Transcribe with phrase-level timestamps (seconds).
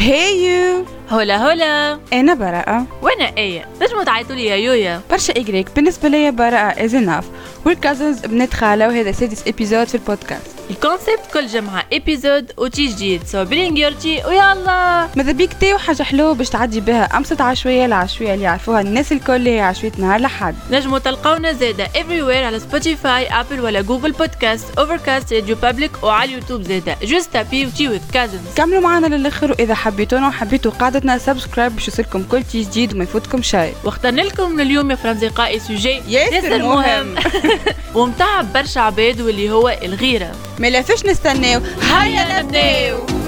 [0.00, 3.64] Hey yo hola hola أنا براءة؟ وأنا إيه.
[3.82, 5.66] نجموا تعيطوا لي يا يويا؟ برشا إجريك.
[5.76, 7.24] بالنسبة ليا براءة is enough
[7.66, 10.59] we're cousins بنت خالة وهذا سادس épisode في البودكاست.
[10.70, 15.52] ال concept كل جمعة épisode و tea جديد so bring your tea ويلا ماذا بيك
[15.60, 19.60] تاو حاجة حلوة باش تعدي بها أمسط عشوية العشوية اللي يعرفوها الناس الكل اللي هي
[19.60, 26.02] عشوية نهار لحد نجموا تلقونا زادة everywhere على Spotify Apple ولا Google Podcast Overcast RadioPublic
[26.02, 30.72] وعلى اليوتيوب زادة juste tapez و tea with cousins كملوا معنا للآخر وإذا حبيتونا وحبيتوا
[30.72, 33.74] قاعدتنا subscribe باش يوصلكم كل شيء جديد وما يفوتكم شيء.
[33.84, 36.02] واخترنا لكم اليوم يا فرنزقائي sujet.
[36.08, 37.14] ياسر مهم.
[37.94, 40.32] ومتعب برشا عباد واللي هو الغيرة.
[40.60, 41.60] مالا فاش نستناو.
[41.82, 43.20] هيا نبداو.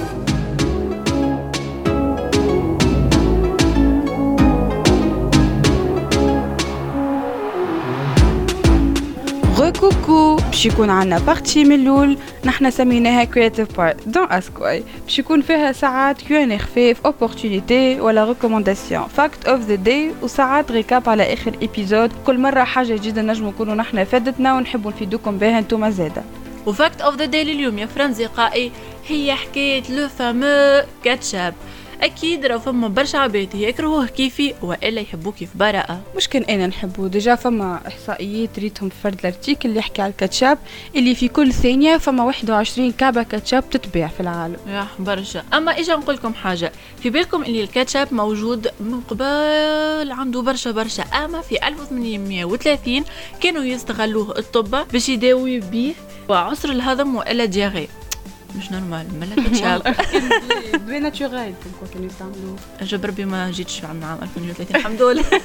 [9.83, 15.41] كوكو باش يكون عنا partie من الأول نحنا سميناها creative part دون اسكواي باش يكون
[15.43, 21.52] فيها ساعات quiz خفيف opportunité ولا recommandation fact of the day وساعات récap على اخر
[21.63, 26.23] épisode كل مره حاجة جديده نجمو نكونوا نحنا فادتنا ونحبوا نفيدوكم بها انتوما زاده
[26.66, 28.73] و fact of the day اليوم يا فرنزقائي
[29.09, 31.55] هي حكاية le fameux ketchup.
[32.02, 36.01] أكيد راه فما برشا عباد يكرهوه كيفي وإلا يحبوه كيف براءة.
[36.16, 40.10] مش كان أنا نحبه déjà فما إحصائيات ريتهم في فرد ال article اللي يحكي على
[40.10, 40.59] الكاتشاب
[40.96, 44.57] اللي في كل ثانية فما 21 كعبة كاتشاب تتباع في العالم.
[44.68, 45.43] يا برشا.
[45.55, 51.02] أما إجا نقول لكم حاجة في بالكم اللي الكاتشاب موجود من قبل عنده برشا برشا
[51.02, 53.05] أما في 1830
[53.40, 55.93] كانوا يستغلوه الطبة باش يداوي بيه
[56.33, 57.88] وعسر الهضم وإلا diarrhée.
[58.57, 59.97] مش normal ملا كاتشاب
[60.87, 61.55] دواء natural
[61.93, 65.25] كانوا يستعملوه جاب ربي ما جيتش عام 2030 الحمد لله.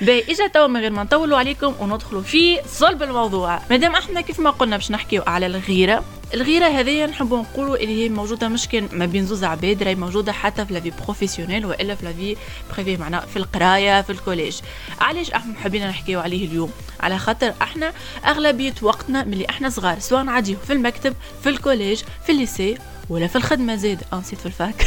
[0.00, 3.60] باهي إجا توا من غير ما نطولوا عليكم وندخلوا في صلب الموضوع.
[3.70, 8.08] مادام إحنا كيف ما قلنا باش نحكيو على الغيرة الغيرة هذه نحبوا نقولوا اللي هي
[8.08, 11.94] موجودة مش كان ما بين زوز عباد راهي موجودة حتى في la vie professionnelle وإلا
[11.94, 12.36] في la vie
[12.72, 14.56] privée معناها في القراية في ال collège.
[15.00, 16.70] علاش أحنا حابين نحكيو عليه اليوم؟
[17.00, 17.92] على خاطر أحنا
[18.26, 22.78] أغلبية وقتنا ملي أحنا صغار سواء نعديه في المكتب في ال collège في ال lycée
[23.08, 24.86] ولا في الخدمة زاد آه نسيت في ال fac.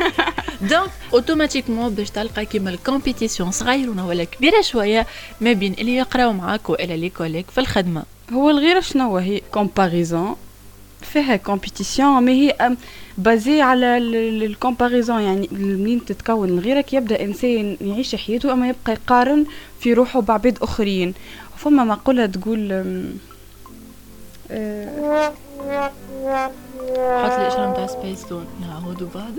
[0.70, 5.06] donc automatiquement باش تلقى كيما ال compétition صغيرونة ولا كبيرة شوية
[5.40, 8.02] ما بين اللي يقراو معاك وإلا les collègues في الخدمة.
[8.32, 10.36] هو الغيرة شنو هي comparaison
[11.02, 12.76] فيها compétition ما هي
[13.18, 18.92] basée على ال comparaison يعني منين تتكون؟ الغيره كي يبدأ إنسان يعيش حياته أما يبقى
[18.92, 19.46] يقارن
[19.80, 21.14] في روحه بعباد آخرين.
[21.56, 22.72] فما مقولة تقول
[24.50, 25.32] آه،
[27.24, 29.34] حط لي إشارة نتاع سبيس تون نعاودوا بعد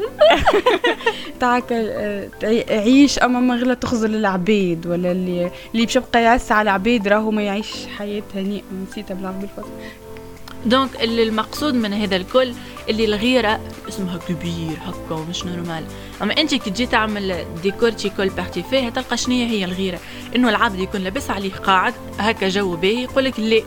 [1.39, 2.29] تاعك آه،
[2.69, 7.31] عيش أما ما غير تخزل العباد ولا اللي اللي باش يبقى يعس على العباد راهو
[7.31, 8.63] ما يعيش حياة هنيئة.
[8.89, 9.71] نسيتها بالعربي الفصل.
[10.67, 12.53] donc اللي المقصود من هذا الكل
[12.89, 15.83] اللي الغيرة اسمها كبير هكا ومش normal.
[16.21, 19.99] أما أنت كي تجي تعمل décortiquer كل partie فيها تلقى شنية هي الغيرة.
[20.35, 23.61] إنه العبد يكون لابس عليه قاعد هكا جو باهي يقولك لا.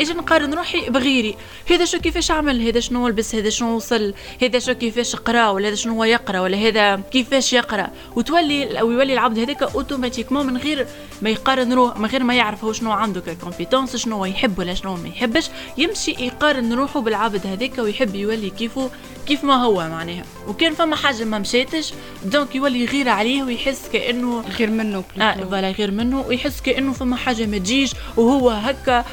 [0.00, 1.36] أجي نقارن روحي بغيري.
[1.70, 5.68] هذا شو كيفاش عمل هذا شنو لبس هذا شنو وصل هذا شو كيفاش قرا ولا
[5.68, 10.56] هذا شنو هو يقرأ؟ ولا هذا كيفاش يقرأ؟ وتولي أو يولي العبد هذاك automatiquement من
[10.56, 10.86] غير
[11.22, 14.58] ما يقارن روح من غير ما يعرف هو شنو عنده ك compétences شنو هو يحب
[14.58, 15.50] ولا شنو ما يحبش.
[15.78, 18.90] يمشي يقارن روحه بالعبد هذاك ويحب يولي كيفه
[19.26, 20.24] كيف ما هو معناها.
[20.48, 21.92] وكان فما حاجة ما مشاتش
[22.24, 27.16] donc يولي يغير عليه ويحس كأنه غير منه آه voilà غير منه ويحس كأنه فما
[27.16, 29.04] حاجة ما تجيش وهو هكا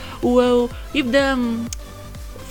[0.96, 1.40] ويبدا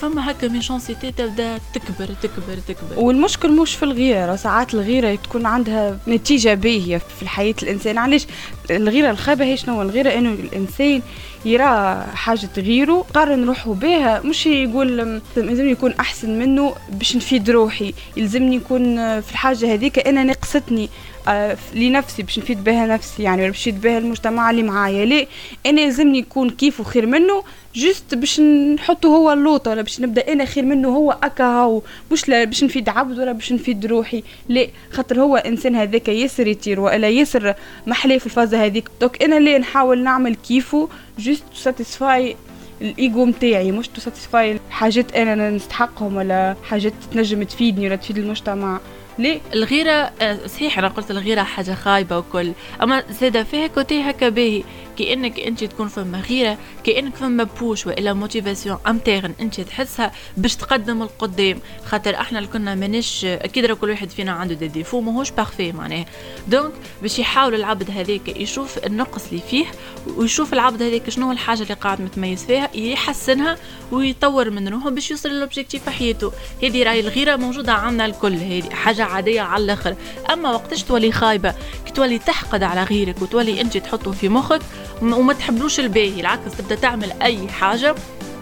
[0.01, 2.99] فما هكا ميشانسيتي تبدا تكبر تكبر تكبر.
[2.99, 7.97] والمشكل مش في الغيرة ساعات الغيرة تكون عندها نتيجة باهية في الحياة الإنسان.
[7.97, 8.27] علاش؟
[8.71, 11.01] الغيرة الخابة هي شنو؟ الغيرة إنه الإنسان
[11.45, 17.93] يرى حاجة غيره قارن روحه بها مش يقول لازم يكون أحسن منه باش نفيد روحي.
[18.17, 20.89] يلزمني يكون في الحاجة هذيك أنا نقصتني
[21.27, 25.05] آه، لنفسي باش نفيد بها نفسي يعني ولا باش نفيد بها المجتمع اللي معايا.
[25.05, 25.27] ليه؟
[25.65, 27.43] أنا لازمني نكون كيفه خير منه
[27.75, 31.81] juste باش نحطه هو اللوطة ولا باش نبدأ أنا خير منه هو أكا هو
[32.11, 34.23] مش لا باش نفيد عبد ولا باش نفيد روحي.
[34.49, 37.53] لا خاطر هو إنسان هذاك ياسر يطير وألا ياسر
[37.87, 38.89] محلاه في الفازة هذيك.
[39.01, 42.35] donc أنا ليه نحاول نعمل كيفه just satisfy
[42.81, 48.17] ال ego متاعي مش ت satisfy حاجات أنا نستحقهم ولا حاجات تنجم تفيدني ولا تفيد
[48.17, 48.79] المجتمع.
[49.19, 52.51] ليه الغيرة آه، صحيح أنا قلت الغيرة حاجة خايبة وكل
[52.81, 54.63] أما زادة فيها côté هكا باهي.
[54.97, 61.01] كأنك أنت تكون فما غيرة كأنك فما push وإلا motivation interne أنت تحسها باش تقدم
[61.01, 65.71] القدام خاطر إحنا اللي كنا مانيش راه كل واحد فينا عنده دي ديفو ماهوش parfait
[65.71, 66.05] معناها.
[66.47, 69.65] donc باش يحاول العبد هذاك يشوف النقص اللي فيه
[70.17, 73.57] ويشوف العبد هذاك شنو الحاجة اللي قاعد متميز فيها يحسنها
[73.91, 76.31] ويطور من روحه باش يوصل ل l'objectif حياته.
[76.63, 79.95] هذه راهي الغيرة موجودة عندنا الكل هذه حاجة عادية على الآخر.
[80.33, 81.55] أما وقتاش تولي خايبة
[81.85, 84.61] كي تولي تحقد على غيرك وتولي أنت تحطه في مخك
[85.01, 87.95] وما تحبلوش الباهي العكس تبدأ تعمل أي حاجة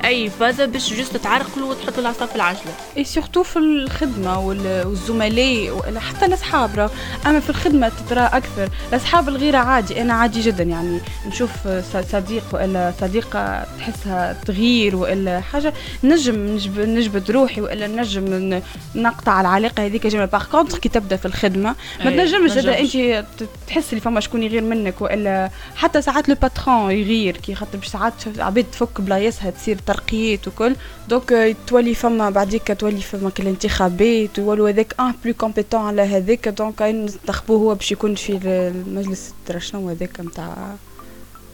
[0.06, 2.74] أي فازه باش juste تعرقلوا وتحط العصا في العجلة.
[2.98, 6.92] et surtout في الخدمة والزملاء ولا حتى الأصحاب
[7.26, 8.70] أما في الخدمة ترى أكثر.
[8.90, 11.00] الأصحاب الغيره عادي أنا عادي جدا يعني.
[11.28, 11.68] نشوف
[12.12, 15.74] صديق وإلا صديقة تحسها تغير وإلا حاجة.
[16.04, 18.62] نجم نجبد, نجبد روحي وإلا نجم
[18.96, 20.26] نقطع العلاقة هذيك جملة.
[20.26, 21.76] par contre كي تبدأ في الخدمة
[22.06, 26.92] ما تنجمش اذا أنت تحس اللي فما شكون يغير منك وإلا حتى ساعات le patron
[26.92, 30.76] يغير كي خاطر ساعات عباد تفك بلايصها تصير ترقيات وكل.
[31.10, 36.82] donc تولي فما بعديك تولي فما كالانتخابات يولوا هذاك est plus compétent على هذاك donc
[36.82, 40.76] ننتخبوه هو باش يكون في المجلس شنو هذاك نتاع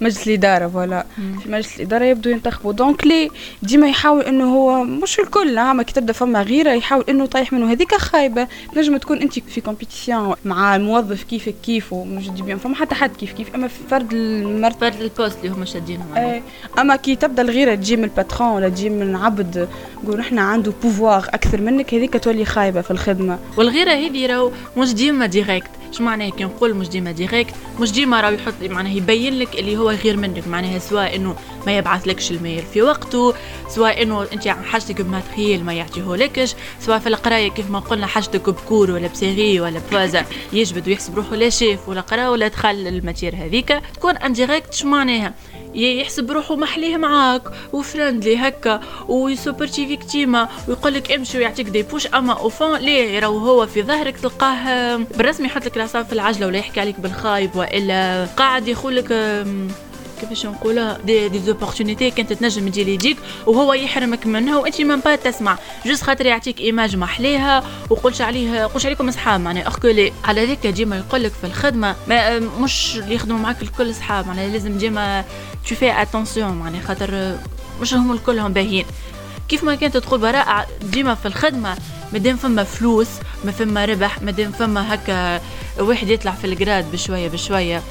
[0.02, 1.06] مجلس الإدارة voilà.
[1.44, 2.74] في مجلس الإدارة يبدو ينتخبوا.
[2.74, 3.30] donc لي
[3.64, 7.72] ديما يحاول إنه هو مش الكل نعم كي تبدا فما غيره يحاول إنه يطيح منه.
[7.72, 8.48] هذيك خايبة.
[8.76, 13.16] تنجم تكون أنت في compétition مع الموظف كيفك كيف ومش des biens فما حتى حد
[13.16, 13.56] كيف كيف.
[13.56, 16.18] أما في فرد المرت فرد ال poste اللي هما شادينهم.
[16.18, 16.42] إيه.
[16.80, 19.68] أما كي تبدأ الغيرة تجي من ال patron ولا تجي من عبد
[20.04, 23.40] نقول إحنا عنده pouvoir أكثر منك هذيك تولي خايبة في الخدمة.
[23.58, 28.22] والغيرة هذه راهو مش ديما directe شو معناها كي نقول مش ديما directe مش ديما
[28.22, 30.48] راه يحط معناها يبين لك اللي هو غير منك.
[30.48, 31.36] معناها سواء إنه
[31.66, 33.34] ما يبعث لكش ال mail في وقته
[33.70, 38.08] سواء إنه أنت حاجتك ب matériel ما يعطيه لكش سواء في القراية كيف ما قلنا
[38.08, 42.30] حاجتك ب cours ولا ب série ولا بفازا يجبد ويحسب روحه لا شيف ولا قرا
[42.30, 43.80] ولا دخل ال matière هذيك.
[43.96, 45.34] تكون indirecte شو معناها؟
[45.78, 47.42] يحسب روحه محليه معاك
[47.74, 52.78] و friendly هكا وي supporti كتيما ويقول لك امشي ويعطيك des push أما au fond
[52.78, 57.56] ليه راهو هو في ظهرك تلقاه بالرسمي يحط لك في العجلة ولا يحكي عليك بالخايب
[57.56, 59.12] وإلا قاعد يقول لك
[60.22, 65.16] كيفاش نقولها des des opportunités كانت تنجم تجي يجيك وهو يحرمك منها وانت ما با
[65.16, 65.58] تسمع.
[65.86, 69.88] juste خاطر يعطيك image محليها وقولش عليه قولش عليكم أصحاب معناها اخكو
[70.26, 74.48] على ذيك ديما يقول لك في الخدمة ما مش اللي يخدموا معاك الكل أصحاب معناها
[74.48, 75.26] لازم ديما
[75.70, 77.38] تو في attention معناها خاطر
[77.82, 78.86] مش هم الكلهم باهيين.
[79.50, 81.78] كيف ما كانت تقول براء ديما في الخدمة
[82.14, 83.08] مادام فما فلوس
[83.46, 85.42] ما فما ربح مادام فما هكا
[85.80, 87.82] واحد يطلع في ال grade بشويه بشوية.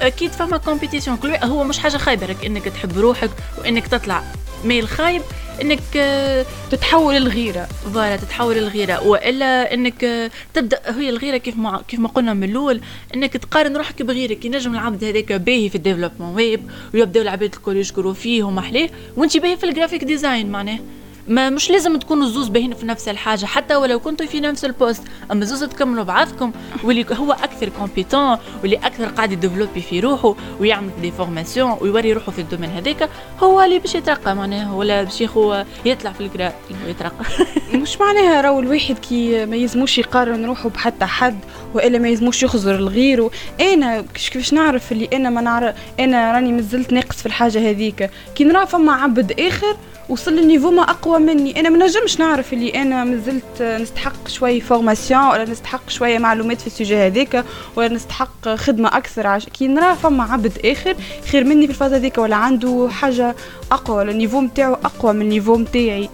[0.00, 4.22] أكيد فما compétition كل هو مش حاجة خايبة لك إنك تحب روحك وإنك تطلع
[4.64, 5.22] ميل خايب
[5.62, 11.82] إنك آه، تتحول الغيره voilà تتحول الغيره وإلا إنك آه، تبدأ هي الغيرة كيف ما
[11.88, 12.80] كيف ما قلنا من الأول
[13.14, 14.44] إنك تقارن روحك بغيرك.
[14.44, 19.36] ينجم العبد هذاك باهي في ال développement web ويبداو العباد الكل يشكروا فيه ومحليه وأنت
[19.36, 20.78] باهي في ال graphic design معناه.
[21.30, 23.46] ما مش لازم تكونوا الزوز باهين في نفس الحاجة.
[23.46, 25.02] حتى ولو كنتوا في نفس ال poste
[25.32, 26.52] أما زوز تكملوا بعضكم
[26.84, 32.12] واللي هو أكثر compétent واللي أكثر قاعد ي développi في روحه ويعمل des formations ويوري
[32.12, 33.08] روحه في ال domaine هذاك
[33.40, 36.52] هو اللي باش يترقى معناها ولا باش هو يطلع في ال grade
[36.88, 37.24] يترقى.
[37.82, 41.38] مش معناها راهو الواحد كي ما يزموش يقارن روحه بحتى حد
[41.74, 43.30] وإلا ما يزموش يخزر لغيره.
[43.60, 48.44] أنا كيفاش نعرف اللي أنا ما نعرف أنا راني مازلت ناقص في الحاجة هذيك؟ كي
[48.44, 49.76] نرى فما عبد آخر
[50.10, 51.60] وصل لل niveau ما أقوى مني.
[51.60, 56.66] أنا ما نجمش نعرف اللي أنا مازلت نستحق شوي formation ولا نستحق شوية معلومات في
[56.66, 57.44] ال sujet هذاك
[57.76, 59.46] ولا نستحق خدمة أكثر عش...
[59.46, 60.96] كي نرى فما عبد آخر
[61.30, 63.36] خير مني في الفازه هذيك ولا عنده حاجة
[63.72, 66.08] أقوى ولا ال niveau نتاعو أقوى من ال niveau نتاعي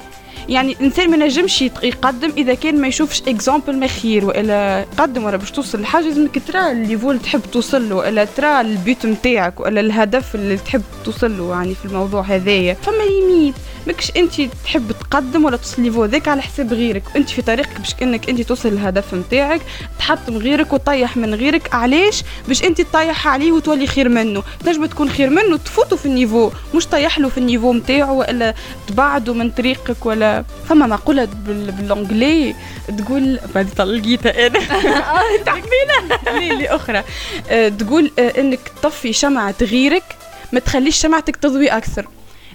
[0.49, 5.37] يعني الإنسان ما نجمش يقدم إذا كان ما يشوفش exemple ما خير والا قدم ولا
[5.37, 6.05] باش توصل لحاجة.
[6.05, 10.35] لازمك ترى ال level اللي تحب توصل له ولا ترى ال but نتاعك ولا الهدف
[10.35, 12.75] اللي تحب توصل له يعني في الموضوع هذايا.
[12.75, 13.55] فما limite
[13.87, 17.95] ماكش انت تحب تقدم ولا توصل niveau ذاك على حساب غيرك؟ وانت في طريقك باش
[18.03, 19.61] انك انت توصل للهدف نتاعك
[19.99, 21.75] تحطم غيرك وتطيح من غيرك.
[21.75, 24.43] علاش؟ باش انت تطيح عليه وتولي خير منه.
[24.65, 26.51] تنجم تكون خير منه تفوتوا في ال niveau.
[26.75, 28.55] مش طيح له في ال niveau نتاعو ولا
[28.89, 32.55] تبعدوا من طريقك ولا فما مقوله بالانجلي
[32.99, 34.59] تقول بعد طلقيتها أنا.
[36.39, 37.03] ليلي أخرى.
[37.51, 40.05] أه، تقول أه، إنك تطفي شمعة غيرك
[40.53, 42.07] ما تخليش شمعتك تضوي أكثر.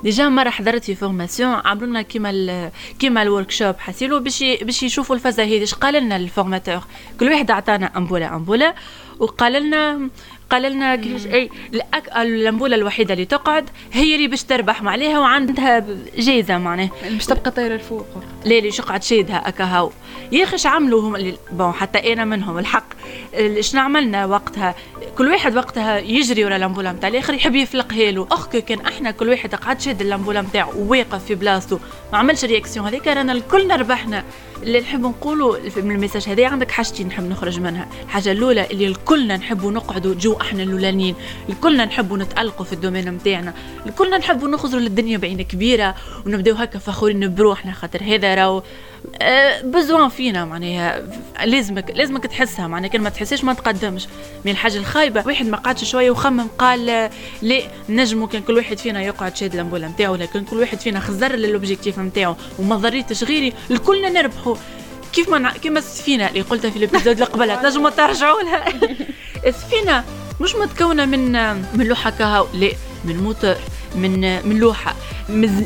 [0.03, 5.15] déjà مره حضرت في formation عملوا لنا كيما كيما ال workshop حسيلو باش باش يشوفوا
[5.15, 6.81] الفازه هذه اش قال لنا ال formateur
[7.19, 8.73] كل واحد عطانا ampoule ampoule
[9.19, 10.09] وقال لنا
[10.51, 11.49] قال لنا كيفاش أي
[12.17, 15.85] الأمبولة الوحيدة اللي تقعد هي اللي باش تربح عليها وعندها
[16.17, 16.89] جايزة معناها.
[17.11, 18.05] باش تبقى طايرة الفوق.
[18.45, 19.91] لا اللي شقعد شادها اكا هاو.
[20.31, 22.85] يا أخي عملوا هم bon حتى أنا منهم الحق.
[23.59, 24.75] شنو عملنا وقتها؟
[25.17, 29.29] كل واحد وقتها يجري ورا الامبولا نتاع الآخر يحب يفلقها له أخك كان إحنا كل
[29.29, 31.79] واحد قعد شاد الامبولا نتاعو وواقف في بلاصتو
[32.13, 34.23] ما عملش réaction هذيك رانا الكلنا ربحنا.
[34.63, 37.87] اللي نحب نقوله من ال message هذا عندك حاجتين نحب نخرج منها.
[38.03, 41.15] الحاجة الأولى اللي الكلنا نحبوا نقعدوا جو أحنا الأولانيين.
[41.49, 43.53] الكلنا نحبوا نتالقوا في ال domaine نتاعنا
[43.85, 48.63] الكلنا نحبوا نخرجوا للدنيا بعين كبيرة ونبداو هكا فخورين بروحنا خاطر هذا راهو
[49.63, 51.03] besoin فينا معناها.
[51.45, 52.89] لازمك لازمك تحسها معناها.
[52.89, 54.07] كان ما تحسش ما تقدمش.
[54.45, 57.09] من الحاجة الخايبة واحد ما قعدش شوية وخمم قال
[57.41, 61.35] لا نجمو كان كل واحد فينا يقعد شاد الامبوله نتاعو لكن كل واحد فينا خزر
[61.35, 64.55] ل l'objectif نتاعو وما ضريتش غيري الكلنا نربحوا
[65.13, 68.65] كيف ما كيما السفينة اللي قلتها في ال épisode اللي قبلها تنجموا ترجعوا لها.
[69.47, 70.03] السفينة
[70.41, 71.31] مش متكونة من
[71.77, 72.71] من لوحة كهو لا
[73.05, 73.55] من موتور.
[73.95, 74.95] من من لوحة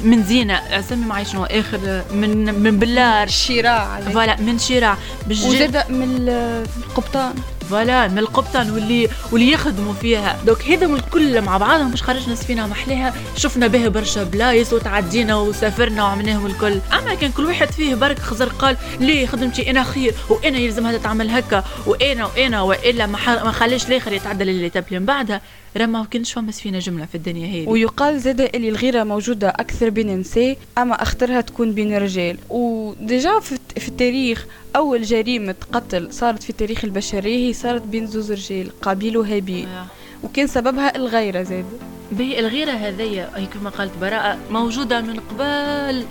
[0.03, 0.53] من زينة.
[0.53, 4.01] أسمي معي شنو؟ آخر من من بلار شراع.
[4.01, 4.97] voilà من شراع.
[5.29, 7.33] وزاد من القبطان.
[7.69, 10.37] voilà من القبطان واللي واللي يخدموا فيها.
[10.45, 11.91] donc هذم الكل مع بعضهم.
[11.91, 16.79] مش خرجنا سفينة محليها؟ شفنا به برشا بلايص وتعدينا وسافرنا وعملناهم الكل.
[16.93, 20.97] أما كان كل واحد فيه برك خزر قال ليه خدمتي أنا خير وأنا يلزم هذا
[20.97, 25.41] تعمل هكا وأنا وأنا وإلا ما خليش الآخر يتعدى اللي تبلي من بعدها.
[25.77, 29.89] راه ما كانش فما سفينه جملة في الدنيا هذه ويقال زاد اللي الغيرة موجودة أكثر
[29.89, 36.43] بين النساء أما اخترها تكون بين الرجال و déjà في التاريخ أول جريمة قتل صارت
[36.43, 39.67] في تاريخ البشريه هي صارت بين زوز رجال قابيل وهابيل.
[39.67, 39.85] آه.
[40.23, 41.65] وكان سببها الغيرة زاد.
[42.11, 46.05] به الغيرة هذيا هي كما قالت براءة موجودة من قبل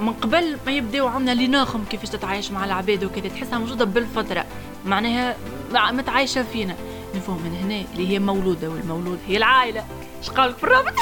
[0.00, 3.28] من قبل ما يبداو عندنا اللي ناخم كيفاش تتعايش مع العباد وكذا.
[3.28, 4.44] تحسها موجودة بالفطرة.
[4.86, 5.36] معناها
[5.92, 6.76] متعايشة فينا.
[7.14, 9.84] نفهم من هنا اللي هي مولودة والمولود هي العائلة.
[10.22, 10.94] اش قالك في الرابط؟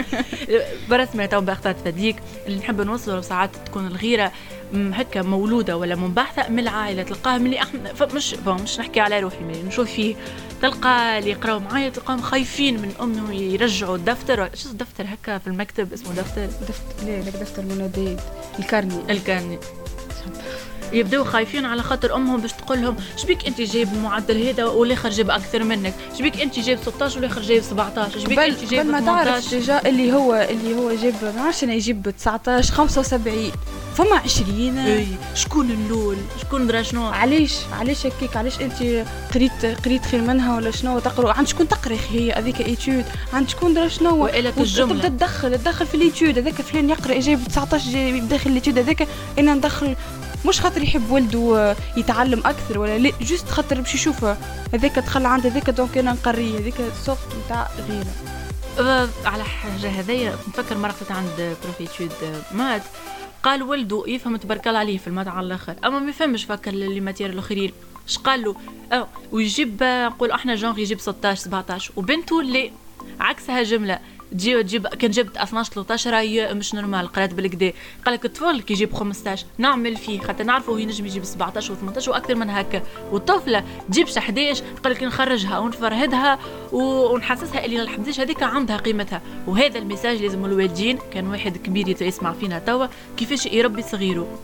[0.90, 2.16] برسمة تو باختات فديك
[2.46, 4.32] اللي نحب نوصله ساعات تكون الغيرة
[4.74, 9.62] هكا مولودة ولا منبعثة من العائلة تلقاها ملي إحنا مش مش نحكي على روحي ملي
[9.62, 10.14] نشوف فيه.
[10.62, 14.50] تلقى اللي يقراو معايا تلقاهم خايفين من انه يرجعوا الدفتر.
[14.54, 16.46] شو الدفتر؟ هكا في المكتب اسمه دفتر.
[16.46, 18.20] دفتر لا دفتر المناديات
[18.58, 19.58] ال carnet ال carnet
[20.92, 25.30] يبداو خايفين على خاطر امهم باش تقول لهم شبيك انت جايب المعدل هذا والآخر جايب
[25.30, 29.80] أكثر منك؟ شبيك انت جايب 16 والآخر جايب 17 شبيك انت جايب ما تعرف déjà
[29.86, 33.50] اللي هو اللي هو جايب ما نعرفش أنا يجيب 19 75
[33.94, 40.06] فما 20 إي شكون اللول شكون درا شنو؟ علاش علاش هكاك علاش أنت قريت قريت
[40.06, 44.26] خير منها ولا شنو تقرا عند شكون تقرأ هي هذيك étude؟ عند شكون درا شنو؟
[44.26, 44.94] الجملة.
[44.94, 46.38] تبدا تدخل تدخل في ال étude.
[46.38, 48.78] هذاك فلان يقرأ جايب 19 جايب داخل ال étude.
[48.78, 49.08] هذاك
[49.38, 49.96] أنا ندخل
[50.46, 54.24] مش خاطر يحب ولده يتعلم أكثر ولا لا juste خاطر باش يشوف
[54.74, 58.14] هذاك دخل عند هذاك donc أنا نقريه هذيك سوفت نتاع غيره.
[58.80, 62.12] أه، على حاجة هذيا نفكر مرة عند prof étude
[62.52, 62.82] maths
[63.42, 66.70] قال ولده يفهم تبارك الله عليه في ال maths على الآخر أما ما يفهمش فكر
[66.70, 67.72] اللي matières الاخرين
[68.08, 68.56] اش قال له؟
[68.92, 72.72] أه ويجيب نقول أحنا جونغ يجيب 16 17 وبنته اللي
[73.20, 73.98] عكسها جملة
[74.32, 77.72] تجي تجيب كان جبت 12 13 راهي مش normal قرات بالكدا.
[78.06, 82.08] قال لك الطفل كي يجيب 15 نعمل فيه خاطر نعرفوا هو ينجم يجيب 17 و18
[82.08, 82.82] وأكثر من هكا.
[83.12, 86.38] والطفلة تجيبش 11 قال لك نخرجها ونفرهدها
[86.72, 89.22] ونحسسها اللي ال 11 هذيك عندها قيمتها.
[89.46, 92.86] وهذا ال message لازم الوالدين كان واحد كبير يسمع فينا توا
[93.16, 94.38] كيفاش يربي صغيره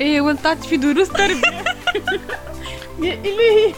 [0.00, 1.64] إيه ولطات في دروس تربية.
[3.02, 3.74] يا إلهي.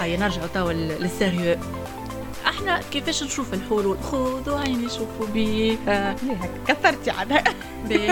[0.00, 1.56] هيا نرجع توا لل sérieux.
[2.58, 6.16] إحنا كيفاش نشوف الحلول؟ خذوا عيني شوفوا بيها.
[6.68, 7.44] كثرتي عنها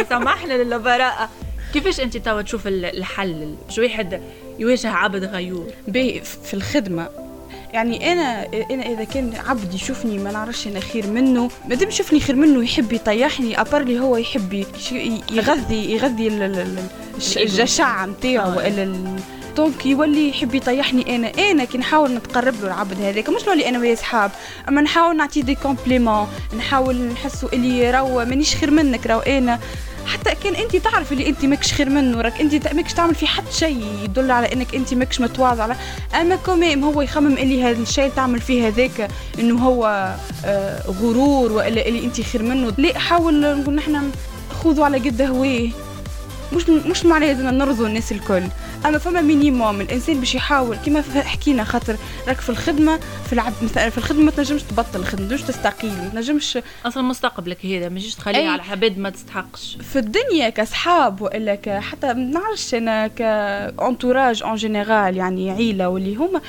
[0.09, 1.29] سامحنا للبراءة.
[1.73, 4.21] كيفاش أنت توا تشوف الحل؟ باش واحد
[4.59, 7.09] يواجه عبد غيور؟ بي في الخدمة.
[7.73, 12.21] يعني أنا أنا إذا كان عبد يشوفني ما نعرفش أنا خير منه ما دام يشوفني
[12.21, 14.65] خير منه يحب يطيحني après لي هو يحب
[15.33, 16.29] يغذي يغذي
[17.37, 18.57] الجشع نتاعو آه.
[18.57, 19.17] والا
[19.57, 21.33] donc يولي يحب يطيحني أنا.
[21.51, 23.29] أنا كي نحاول نتقرب له العبد هذاك.
[23.29, 24.31] مش نولي أنا ويا صحاب.
[24.69, 26.28] أما نحاول نعطيه des compliments
[26.59, 29.61] نحاول نحسه اللي راهو مانيش خير منك راهو أنا.
[30.07, 32.21] حتى كان أنت تعرف اللي أنت ماكش خير منه.
[32.21, 35.77] راك أنت ماكش تعمل في حتى شيء يدل على إنك أنت ماكش متواضع.
[36.21, 39.11] أما quand même هو يخمم اللي هذا الشيء تعمل فيه هذاك.
[39.39, 42.73] إنه هو آه غرور ولا اللي أنت خير منه.
[42.79, 44.11] لا حاول نقول نحن
[44.65, 45.69] خذوا على قد هواه
[46.53, 48.43] مش مش معناها لازم نرضوا الناس الكل.
[48.87, 51.97] أما فما minimum الإنسان باش يحاول كما حكينا خاطر
[52.29, 55.91] راك في الخدمة في العب مثلا في الخدمة ما تنجمش تبطل الخدمة ما تنجمش تستقيل
[55.91, 59.79] ما تنجمش أصلا مستقبلك هذا ماجيش تخليه على عباد ما تستحقش.
[59.93, 65.88] في الدنيا كصحاب وإلا ك حتى ما نعرفش أنا ك entourage en général يعني عيلة
[65.88, 66.41] واللي هما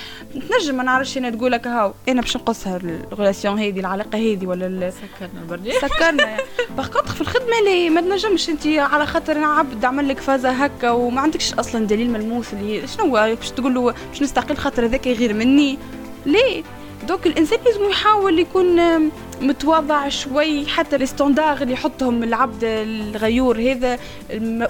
[0.50, 4.46] تنجم ما نعرفش أنا تقول لك هاو أنا باش نقصها ال relation هذه العلاقة هذه
[4.46, 6.38] ولا سكرنا البرد سكرنا.
[6.78, 11.22] باغ في الخدمة لي ما تنجمش انت على خاطر عبد عمل لك فازة هكا وما
[11.22, 15.78] عندكش أصلا دليل ملموس اللي شنو باش تقول له باش نستقيل خاطر هذاك يغير مني؟
[16.26, 16.64] ليه؟
[17.08, 18.80] donc الإنسان لازم يحاول يكون
[19.42, 24.00] متواضع شوي حتى ال standard اللي يحطهم العبد الغيور هذا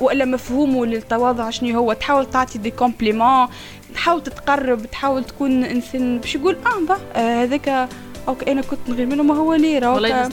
[0.02, 3.48] وإلا مفهومه للتواضع شنو هو؟ تحاول تعطي des compliments
[3.94, 7.90] تحاول تتقرب تحاول تكون إنسان باش يقول آه آه، هذاك
[8.28, 9.80] OK أنا كنت نغير منه ما هو ليه؟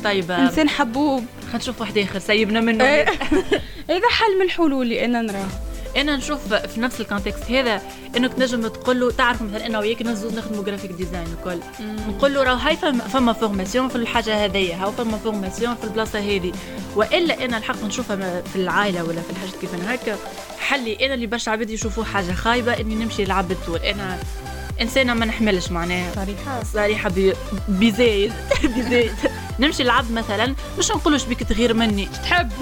[0.05, 0.39] طيبة.
[0.39, 1.25] إنسان حبوب.
[1.59, 2.85] نشوف واحد آخر سيبنا منه.
[2.85, 3.05] إيه.
[3.91, 5.47] هذا حل من الحلول اللي إنا نراه.
[5.97, 7.83] إنا نشوف في نفس الكونتكست هذا
[8.17, 11.59] إنك تنجم تقول له تعرف مثلا أنا وياك نزوز نخدموا graphic design وكل
[12.09, 12.77] نقول له راه هاي
[13.13, 16.53] فما formation في الحاجة هذيا هاو فما formation في البلاصة هذه.
[16.97, 20.17] وإلا إنا الحق نشوفها في العائلة ولا في الحاجات كيف هكا
[20.59, 24.19] حلي إنا اللي برشا عباد يشوفوه حاجة خايبة إني نمشي نلعب بالطول إنا
[24.81, 26.13] إنسانة ما نحملش معناها.
[26.15, 26.63] صريحة.
[26.63, 27.13] صريحة
[27.69, 28.33] بزايد.
[28.77, 29.13] بزايد.
[29.59, 32.05] نمشي العبد مثلا مش نقولوش بيك تغير مني.
[32.25, 32.53] تحب.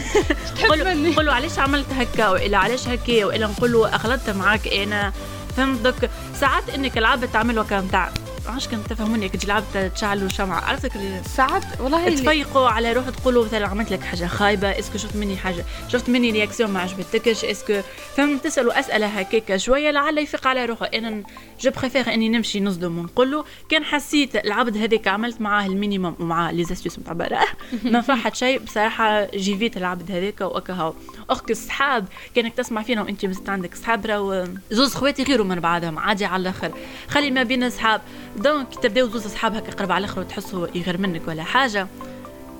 [0.56, 1.10] تحب مني.
[1.10, 5.12] نقولوا علاش عملت هكا وإلا علاش هكا وإلا نقولوا اخلطت معاك أنا
[5.56, 8.10] فهمت دوك ساعات إنك العبد تعمل وكان تاع
[8.46, 10.92] عاش كنت تفهموني كنت لعبت تشعلوا شمعة عرفتك
[11.36, 15.64] ساعات والله تفيقوا على روح تقولوا مثلا عملت لك حاجة خايبة إسكو شفت مني حاجة
[15.88, 17.80] شفت مني رياكسيون ما عجبتكش إسكو
[18.16, 20.86] فهم تسألوا أسئلة هكاك شوية لعل يفيق على روحه.
[20.86, 21.22] أنا
[21.60, 26.52] جو بريفير إني نمشي نصدم ونقول له كان حسيت العبد هذاك عملت معاه المينيموم ومعاه
[26.52, 27.40] لي زاستيوس نتاع برا.
[27.92, 30.94] ما فحت شيء بصراحة جيفيت العبد هذاك وأكا
[31.30, 36.24] أختي الصحاب كانك تسمع فينا مست عندك صحاب راهو زوز خواتي غيروا من بعضهم عادي
[36.24, 36.72] على الآخر.
[37.08, 38.00] خلي ما بين الصحاب
[38.36, 41.86] دونك تبداو زوز اصحاب هكا قرب على الآخر وتحسوا يغير منك ولا حاجة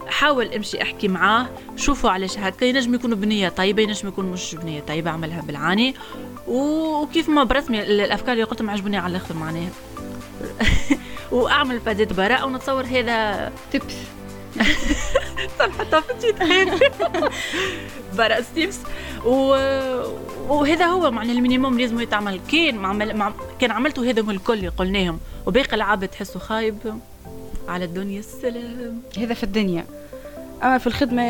[0.08, 4.80] حاول امشي احكي معاه شوفوا علاش هكا ينجم يكون بنية طيبة ينجم يكون مش بنية
[4.80, 5.94] طيبة عملها بالعاني.
[6.48, 9.70] وكيف ما برسمي الأفكار اللي قلتهم عجبوني على الآخر معناها.
[11.32, 13.52] وأعمل فازات براءه ونتصور هذا.
[13.72, 13.94] تبس
[15.78, 16.92] حتى في خير
[18.16, 18.78] براء steps
[19.24, 19.34] و...
[20.48, 22.40] وهذا هو معنى ال minimum لازم يتعمل.
[22.52, 23.32] كان معمل مع...
[23.60, 25.20] كان عملته هذا الكل اللي قلناهم.
[25.46, 26.76] وباقي العبد تحسه خايب
[27.68, 28.18] على الدنيا.
[28.18, 29.02] السلام.
[29.18, 29.84] هذا في الدنيا.
[30.62, 31.22] أما في الخدمة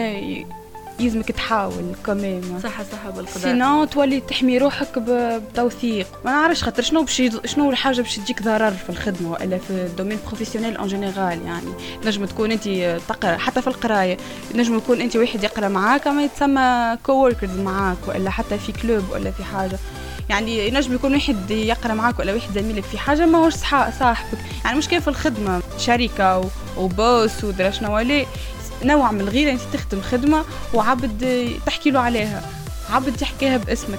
[1.03, 3.41] يلزمك تحاول كمان صح صح بالقدر.
[3.41, 6.07] sinon تولي تحمي روحك بتوثيق.
[6.25, 9.77] ما نعرفش خاطر شنو باش شنو الحاجة باش تجيك ضرر في الخدمة وإلا في ال
[9.77, 11.73] domaine professionnel en général يعني.
[12.05, 12.69] نجم تكون أنت
[13.09, 14.17] تقرأ حتى في القراية
[14.55, 19.31] نجم يكون أنت واحد يقرأ معاك ما يتسمى coworkers معاك وإلا حتى في club ولا
[19.31, 19.79] في حاجة.
[20.29, 24.39] يعني ينجم يكون واحد يقرأ معاك ولا واحد زميلك في حاجة ما هوش صاحبك.
[24.65, 27.95] يعني مش كيف في الخدمة شركة و boss ودرا شنو
[28.85, 32.43] نوع من الغيرة انت تخدم خدمة وعبد تحكي له عليها.
[32.91, 33.99] عبد يحكيها باسمك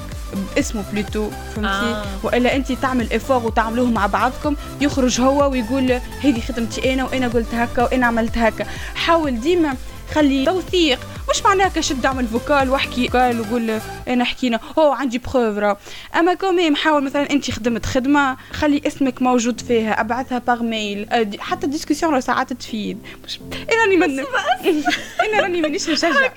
[0.55, 2.05] باسمه plutôt فهمتي؟ آه.
[2.23, 5.91] وإلا أنت تعمل effort وتعملوه مع بعضكم يخرج هو ويقول
[6.23, 8.65] هذه خدمتي أنا وأنا قلت هكا وأنا عملت هكا.
[8.95, 9.75] حاول ديما
[10.15, 10.99] خلي توثيق
[11.33, 15.77] مش معناها كشد اعمل vocal واحكي قال وقول أنا حكينا؟ هو عندي preuve
[16.15, 21.07] أما quand même حاول مثلا انت خدمت خدمة خلي اسمك موجود فيها أبعثها par mail
[21.39, 22.99] حتى ال discussion ساعات تفيد.
[23.25, 26.29] مش أنا راني من أنا راني مانيش نشجع.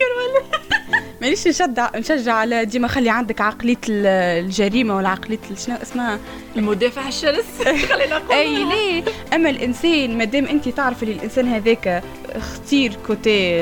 [1.26, 6.18] مانيش نشجع نشجع على ديما خلي عندك عقلية الجريمة ولا عقلية شنو اسمها؟
[6.56, 7.44] المدافع الشرس.
[7.90, 8.36] خلينا نقول.
[8.36, 12.02] أي ليه؟ أما الإنسان مادام أنت تعرف اللي الانسان هذاك
[12.34, 13.59] اختير côté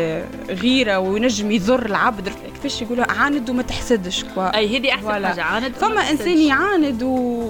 [0.48, 2.28] غيرة وينجم يضر العبد
[2.64, 4.24] كيفاش يقولوا عاند وما تحسدش.
[4.24, 7.08] quoi أي هذه أحسن حاجة عاند فما إنسان يعاند و...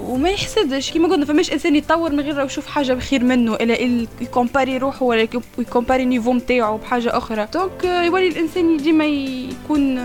[0.09, 0.91] وما يحسدش.
[0.91, 5.03] كيما قلنا فماش إنسان يتطور من غير يشوف حاجة بخير منه إلا ي comparer روحه
[5.03, 7.49] ولا ي comparer niveau نتاعو بحاجة أخرى.
[7.55, 9.99] donc يولي الإنسان ديما يكون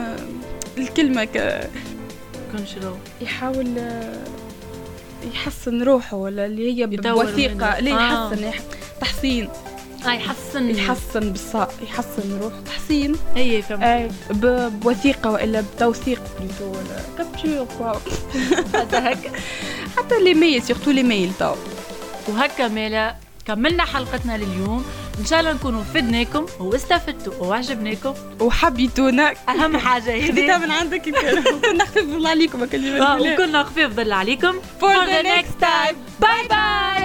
[0.77, 1.69] الكلمة ك
[3.21, 3.81] يحاول
[5.33, 7.79] يحسن روحه ولا اللي هي بوثيقة آه.
[7.79, 8.51] يحسن
[9.01, 9.49] تحسين.
[10.05, 13.15] آه يحسن يحسن بالصاء يحسن روح تحسين.
[13.37, 13.83] اي فهمت.
[13.83, 14.09] اي
[14.69, 17.93] بوثيقة وإلا بتوثيق plutôt ولا capture quoi
[18.79, 19.31] حتى هكا.
[19.97, 21.55] حتى les mails surtout les mails تو.
[22.27, 24.85] وهكا مالا كملنا حلقتنا لليوم.
[25.19, 28.13] إن شاء الله نكونوا فدناكم واستفدتوا وعجبناكم.
[28.39, 29.33] وحبيتونا.
[29.49, 31.01] أهم حاجة هذه من عندك
[31.65, 34.53] كنا خفيف ظل عليكم وكنا خفيف ظل عليكم.
[34.81, 35.95] For the next time.
[36.19, 36.98] باي باي